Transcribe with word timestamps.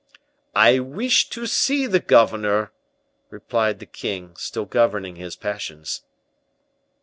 "I 0.55 0.79
wish 0.79 1.29
to 1.29 1.45
see 1.45 1.85
the 1.85 1.99
governor," 1.99 2.71
replied 3.29 3.77
the 3.77 3.85
king, 3.85 4.35
still 4.35 4.65
governing 4.65 5.17
his 5.17 5.35
passions. 5.35 6.01